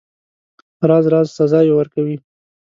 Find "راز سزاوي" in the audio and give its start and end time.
1.13-1.71